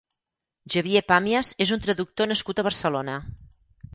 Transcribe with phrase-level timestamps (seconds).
[0.75, 3.21] Xavier Pàmies és un traductor nascut a Barcelona.